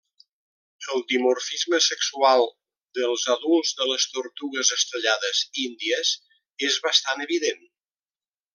El 0.93 1.01
dimorfisme 1.11 1.79
sexual 1.87 2.41
dels 2.99 3.25
adults 3.35 3.75
de 3.81 3.87
les 3.91 4.07
tortugues 4.15 4.73
estrellades 4.77 5.43
índies 5.67 6.15
és 6.71 6.81
bastant 6.89 7.23
evident. 7.29 7.63